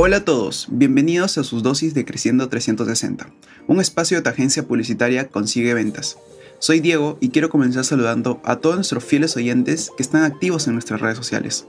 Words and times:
Hola 0.00 0.18
a 0.18 0.24
todos, 0.24 0.68
bienvenidos 0.70 1.38
a 1.38 1.42
sus 1.42 1.64
dosis 1.64 1.92
de 1.92 2.04
Creciendo 2.04 2.48
360, 2.48 3.30
un 3.66 3.80
espacio 3.80 4.16
de 4.16 4.22
tu 4.22 4.28
agencia 4.28 4.62
publicitaria 4.62 5.26
Consigue 5.26 5.74
Ventas. 5.74 6.18
Soy 6.60 6.78
Diego 6.78 7.18
y 7.20 7.30
quiero 7.30 7.50
comenzar 7.50 7.84
saludando 7.84 8.40
a 8.44 8.58
todos 8.58 8.76
nuestros 8.76 9.02
fieles 9.02 9.36
oyentes 9.36 9.90
que 9.96 10.04
están 10.04 10.22
activos 10.22 10.68
en 10.68 10.74
nuestras 10.74 11.00
redes 11.00 11.16
sociales. 11.16 11.66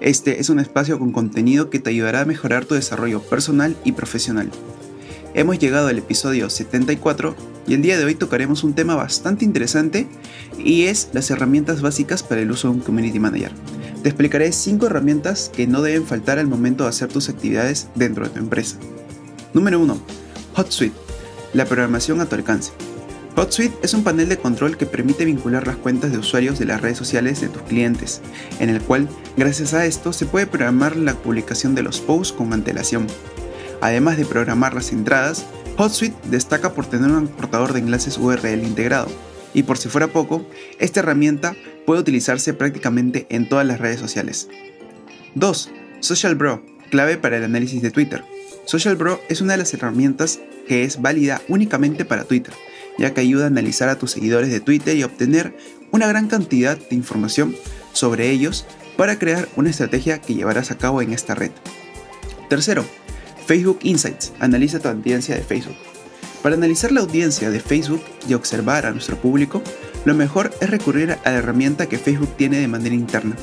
Este 0.00 0.40
es 0.40 0.48
un 0.48 0.58
espacio 0.58 0.98
con 0.98 1.12
contenido 1.12 1.68
que 1.68 1.78
te 1.78 1.90
ayudará 1.90 2.22
a 2.22 2.24
mejorar 2.24 2.64
tu 2.64 2.76
desarrollo 2.76 3.20
personal 3.20 3.76
y 3.84 3.92
profesional. 3.92 4.50
Hemos 5.34 5.58
llegado 5.58 5.88
al 5.88 5.98
episodio 5.98 6.48
74 6.48 7.36
y 7.68 7.74
el 7.74 7.82
día 7.82 7.98
de 7.98 8.06
hoy 8.06 8.14
tocaremos 8.14 8.64
un 8.64 8.72
tema 8.72 8.94
bastante 8.94 9.44
interesante 9.44 10.08
y 10.56 10.84
es 10.84 11.10
las 11.12 11.30
herramientas 11.30 11.82
básicas 11.82 12.22
para 12.22 12.40
el 12.40 12.50
uso 12.50 12.68
de 12.68 12.74
un 12.76 12.80
Community 12.80 13.18
Manager. 13.18 13.52
Te 14.06 14.10
explicaré 14.10 14.52
5 14.52 14.86
herramientas 14.86 15.50
que 15.52 15.66
no 15.66 15.82
deben 15.82 16.06
faltar 16.06 16.38
al 16.38 16.46
momento 16.46 16.84
de 16.84 16.90
hacer 16.90 17.08
tus 17.08 17.28
actividades 17.28 17.88
dentro 17.96 18.22
de 18.22 18.30
tu 18.30 18.38
empresa. 18.38 18.76
Número 19.52 19.80
1. 19.80 19.98
HotSuite. 20.54 20.96
La 21.54 21.64
programación 21.64 22.20
a 22.20 22.26
tu 22.26 22.36
alcance. 22.36 22.70
HotSuite 23.34 23.76
es 23.82 23.94
un 23.94 24.04
panel 24.04 24.28
de 24.28 24.36
control 24.36 24.76
que 24.76 24.86
permite 24.86 25.24
vincular 25.24 25.66
las 25.66 25.74
cuentas 25.74 26.12
de 26.12 26.18
usuarios 26.18 26.56
de 26.60 26.66
las 26.66 26.82
redes 26.82 26.98
sociales 26.98 27.40
de 27.40 27.48
tus 27.48 27.62
clientes, 27.62 28.20
en 28.60 28.70
el 28.70 28.80
cual, 28.80 29.08
gracias 29.36 29.74
a 29.74 29.86
esto, 29.86 30.12
se 30.12 30.26
puede 30.26 30.46
programar 30.46 30.94
la 30.94 31.14
publicación 31.14 31.74
de 31.74 31.82
los 31.82 31.98
posts 31.98 32.32
con 32.32 32.52
antelación. 32.52 33.08
Además 33.80 34.18
de 34.18 34.24
programar 34.24 34.72
las 34.72 34.92
entradas, 34.92 35.46
HotSuite 35.78 36.16
destaca 36.30 36.74
por 36.74 36.86
tener 36.86 37.10
un 37.10 37.26
portador 37.26 37.72
de 37.72 37.80
enlaces 37.80 38.18
URL 38.18 38.62
integrado, 38.62 39.08
y 39.56 39.62
por 39.62 39.78
si 39.78 39.88
fuera 39.88 40.08
poco, 40.08 40.46
esta 40.78 41.00
herramienta 41.00 41.56
puede 41.86 42.02
utilizarse 42.02 42.52
prácticamente 42.52 43.26
en 43.30 43.48
todas 43.48 43.66
las 43.66 43.80
redes 43.80 43.98
sociales. 43.98 44.48
2. 45.34 45.70
Social 46.00 46.34
Bro, 46.34 46.62
clave 46.90 47.16
para 47.16 47.38
el 47.38 47.44
análisis 47.44 47.80
de 47.80 47.90
Twitter. 47.90 48.22
Social 48.66 48.96
Bro 48.96 49.18
es 49.30 49.40
una 49.40 49.54
de 49.54 49.58
las 49.58 49.72
herramientas 49.72 50.40
que 50.68 50.84
es 50.84 51.00
válida 51.00 51.40
únicamente 51.48 52.04
para 52.04 52.24
Twitter, 52.24 52.52
ya 52.98 53.14
que 53.14 53.22
ayuda 53.22 53.44
a 53.44 53.46
analizar 53.46 53.88
a 53.88 53.98
tus 53.98 54.10
seguidores 54.10 54.50
de 54.50 54.60
Twitter 54.60 54.94
y 54.94 55.04
obtener 55.04 55.56
una 55.90 56.06
gran 56.06 56.28
cantidad 56.28 56.76
de 56.76 56.94
información 56.94 57.56
sobre 57.94 58.30
ellos 58.30 58.66
para 58.98 59.18
crear 59.18 59.48
una 59.56 59.70
estrategia 59.70 60.20
que 60.20 60.34
llevarás 60.34 60.70
a 60.70 60.76
cabo 60.76 61.00
en 61.00 61.14
esta 61.14 61.34
red. 61.34 61.52
Tercero, 62.50 62.84
Facebook 63.46 63.78
Insights, 63.84 64.34
analiza 64.38 64.80
tu 64.80 64.88
audiencia 64.88 65.34
de 65.34 65.40
Facebook. 65.40 65.76
Para 66.46 66.54
analizar 66.54 66.92
la 66.92 67.00
audiencia 67.00 67.50
de 67.50 67.58
Facebook 67.58 68.04
y 68.28 68.34
observar 68.34 68.86
a 68.86 68.92
nuestro 68.92 69.16
público, 69.16 69.60
lo 70.04 70.14
mejor 70.14 70.52
es 70.60 70.70
recurrir 70.70 71.10
a 71.10 71.30
la 71.32 71.38
herramienta 71.38 71.88
que 71.88 71.98
Facebook 71.98 72.36
tiene 72.36 72.60
de 72.60 72.68
manera 72.68 72.94
interna, 72.94 73.34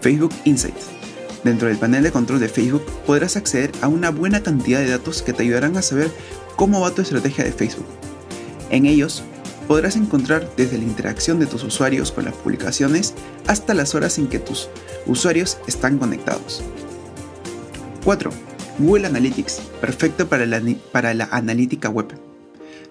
Facebook 0.00 0.32
Insights. 0.44 0.86
Dentro 1.42 1.66
del 1.66 1.78
panel 1.78 2.04
de 2.04 2.12
control 2.12 2.38
de 2.38 2.48
Facebook 2.48 2.86
podrás 3.06 3.36
acceder 3.36 3.72
a 3.80 3.88
una 3.88 4.10
buena 4.10 4.40
cantidad 4.40 4.78
de 4.78 4.88
datos 4.88 5.20
que 5.22 5.32
te 5.32 5.42
ayudarán 5.42 5.76
a 5.76 5.82
saber 5.82 6.12
cómo 6.54 6.80
va 6.80 6.94
tu 6.94 7.02
estrategia 7.02 7.42
de 7.42 7.50
Facebook. 7.50 7.88
En 8.70 8.86
ellos 8.86 9.24
podrás 9.66 9.96
encontrar 9.96 10.48
desde 10.56 10.78
la 10.78 10.84
interacción 10.84 11.40
de 11.40 11.46
tus 11.46 11.64
usuarios 11.64 12.12
con 12.12 12.24
las 12.24 12.34
publicaciones 12.34 13.14
hasta 13.48 13.74
las 13.74 13.96
horas 13.96 14.16
en 14.18 14.28
que 14.28 14.38
tus 14.38 14.68
usuarios 15.06 15.58
están 15.66 15.98
conectados. 15.98 16.62
4. 18.04 18.30
Google 18.78 19.08
Analytics, 19.08 19.60
perfecto 19.80 20.28
para 20.28 20.46
la, 20.46 20.62
para 20.92 21.14
la 21.14 21.24
analítica 21.32 21.88
web. 21.88 22.14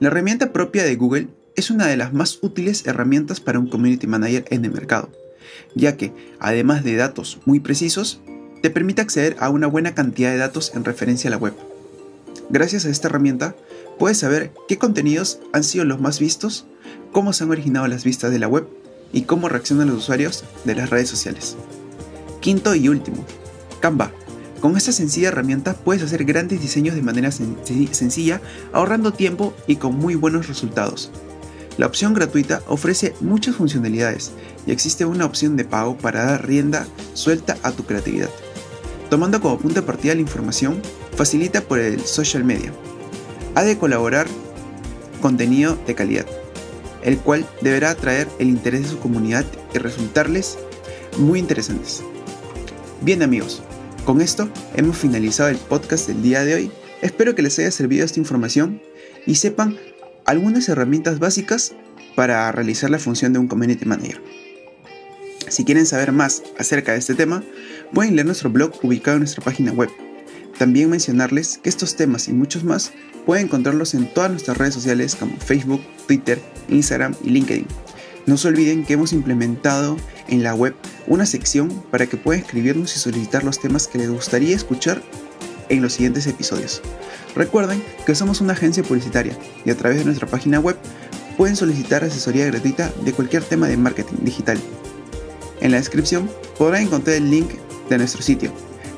La 0.00 0.08
herramienta 0.08 0.52
propia 0.52 0.84
de 0.84 0.94
Google 0.94 1.26
es 1.56 1.72
una 1.72 1.88
de 1.88 1.96
las 1.96 2.12
más 2.12 2.38
útiles 2.40 2.86
herramientas 2.86 3.40
para 3.40 3.58
un 3.58 3.68
Community 3.68 4.06
Manager 4.06 4.44
en 4.50 4.64
el 4.64 4.70
mercado, 4.70 5.10
ya 5.74 5.96
que, 5.96 6.12
además 6.38 6.84
de 6.84 6.94
datos 6.94 7.40
muy 7.46 7.58
precisos, 7.58 8.20
te 8.62 8.70
permite 8.70 9.02
acceder 9.02 9.36
a 9.40 9.50
una 9.50 9.66
buena 9.66 9.96
cantidad 9.96 10.30
de 10.30 10.36
datos 10.36 10.72
en 10.76 10.84
referencia 10.84 11.26
a 11.26 11.32
la 11.32 11.36
web. 11.36 11.52
Gracias 12.48 12.86
a 12.86 12.90
esta 12.90 13.08
herramienta, 13.08 13.56
puedes 13.98 14.18
saber 14.18 14.52
qué 14.68 14.78
contenidos 14.78 15.40
han 15.52 15.64
sido 15.64 15.84
los 15.84 16.00
más 16.00 16.20
vistos, 16.20 16.66
cómo 17.10 17.32
se 17.32 17.42
han 17.42 17.50
originado 17.50 17.88
las 17.88 18.04
vistas 18.04 18.30
de 18.30 18.38
la 18.38 18.46
web 18.46 18.68
y 19.12 19.22
cómo 19.22 19.48
reaccionan 19.48 19.88
los 19.88 19.98
usuarios 19.98 20.44
de 20.64 20.76
las 20.76 20.90
redes 20.90 21.08
sociales. 21.08 21.56
Quinto 22.40 22.76
y 22.76 22.88
último, 22.88 23.24
Canva 23.80 24.12
con 24.60 24.76
esta 24.76 24.92
sencilla 24.92 25.28
herramienta 25.28 25.74
puedes 25.74 26.02
hacer 26.02 26.24
grandes 26.24 26.60
diseños 26.60 26.94
de 26.94 27.02
manera 27.02 27.30
sencilla, 27.30 28.40
ahorrando 28.72 29.12
tiempo 29.12 29.54
y 29.66 29.76
con 29.76 29.96
muy 29.96 30.14
buenos 30.14 30.48
resultados. 30.48 31.10
La 31.76 31.86
opción 31.86 32.12
gratuita 32.12 32.62
ofrece 32.66 33.14
muchas 33.20 33.54
funcionalidades 33.54 34.32
y 34.66 34.72
existe 34.72 35.04
una 35.04 35.24
opción 35.24 35.56
de 35.56 35.64
pago 35.64 35.96
para 35.96 36.24
dar 36.24 36.46
rienda 36.46 36.86
suelta 37.14 37.56
a 37.62 37.70
tu 37.70 37.84
creatividad. 37.84 38.30
Tomando 39.10 39.40
como 39.40 39.58
punto 39.58 39.80
de 39.80 39.86
partida 39.86 40.14
la 40.14 40.20
información, 40.20 40.82
facilita 41.16 41.60
por 41.60 41.78
el 41.78 42.00
social 42.04 42.42
media. 42.42 42.72
Ha 43.54 43.62
de 43.62 43.78
colaborar 43.78 44.26
contenido 45.22 45.78
de 45.86 45.94
calidad, 45.94 46.26
el 47.02 47.18
cual 47.18 47.46
deberá 47.60 47.90
atraer 47.90 48.28
el 48.38 48.48
interés 48.48 48.82
de 48.82 48.88
su 48.88 48.98
comunidad 48.98 49.46
y 49.72 49.78
resultarles 49.78 50.58
muy 51.16 51.38
interesantes. 51.38 52.02
Bien 53.00 53.22
amigos, 53.22 53.62
con 54.08 54.22
esto 54.22 54.48
hemos 54.74 54.96
finalizado 54.96 55.50
el 55.50 55.58
podcast 55.58 56.08
del 56.08 56.22
día 56.22 56.42
de 56.42 56.54
hoy. 56.54 56.70
Espero 57.02 57.34
que 57.34 57.42
les 57.42 57.58
haya 57.58 57.70
servido 57.70 58.06
esta 58.06 58.18
información 58.18 58.80
y 59.26 59.34
sepan 59.34 59.76
algunas 60.24 60.66
herramientas 60.70 61.18
básicas 61.18 61.74
para 62.14 62.50
realizar 62.50 62.88
la 62.88 62.98
función 62.98 63.34
de 63.34 63.38
un 63.38 63.48
Community 63.48 63.84
Manager. 63.84 64.18
Si 65.48 65.62
quieren 65.62 65.84
saber 65.84 66.12
más 66.12 66.42
acerca 66.58 66.92
de 66.92 67.00
este 67.00 67.14
tema, 67.14 67.44
pueden 67.92 68.16
leer 68.16 68.24
nuestro 68.24 68.48
blog 68.48 68.82
ubicado 68.82 69.18
en 69.18 69.24
nuestra 69.24 69.44
página 69.44 69.72
web. 69.72 69.90
También 70.56 70.88
mencionarles 70.88 71.58
que 71.58 71.68
estos 71.68 71.94
temas 71.94 72.28
y 72.28 72.32
muchos 72.32 72.64
más 72.64 72.92
pueden 73.26 73.44
encontrarlos 73.44 73.92
en 73.92 74.10
todas 74.14 74.30
nuestras 74.30 74.56
redes 74.56 74.72
sociales 74.72 75.16
como 75.16 75.36
Facebook, 75.36 75.82
Twitter, 76.06 76.40
Instagram 76.70 77.14
y 77.22 77.28
LinkedIn. 77.28 77.66
No 78.28 78.36
se 78.36 78.48
olviden 78.48 78.84
que 78.84 78.92
hemos 78.92 79.14
implementado 79.14 79.96
en 80.28 80.42
la 80.42 80.54
web 80.54 80.74
una 81.06 81.24
sección 81.24 81.70
para 81.90 82.06
que 82.06 82.18
puedan 82.18 82.42
escribirnos 82.42 82.94
y 82.94 82.98
solicitar 82.98 83.42
los 83.42 83.58
temas 83.58 83.88
que 83.88 83.96
les 83.96 84.10
gustaría 84.10 84.54
escuchar 84.54 85.00
en 85.70 85.80
los 85.80 85.94
siguientes 85.94 86.26
episodios. 86.26 86.82
Recuerden 87.34 87.82
que 88.04 88.14
somos 88.14 88.42
una 88.42 88.52
agencia 88.52 88.82
publicitaria 88.82 89.34
y 89.64 89.70
a 89.70 89.76
través 89.78 89.96
de 89.96 90.04
nuestra 90.04 90.26
página 90.26 90.60
web 90.60 90.76
pueden 91.38 91.56
solicitar 91.56 92.04
asesoría 92.04 92.44
gratuita 92.44 92.92
de 93.02 93.14
cualquier 93.14 93.44
tema 93.44 93.66
de 93.66 93.78
marketing 93.78 94.18
digital. 94.20 94.58
En 95.62 95.70
la 95.70 95.78
descripción 95.78 96.28
podrán 96.58 96.82
encontrar 96.82 97.16
el 97.16 97.30
link 97.30 97.48
de 97.88 97.96
nuestro 97.96 98.20
sitio. 98.20 98.52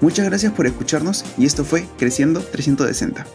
Muchas 0.00 0.26
gracias 0.26 0.52
por 0.52 0.68
escucharnos 0.68 1.24
y 1.36 1.46
esto 1.46 1.64
fue 1.64 1.84
Creciendo 1.98 2.42
360. 2.42 3.26